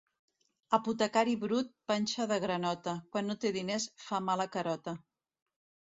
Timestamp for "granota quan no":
2.45-3.39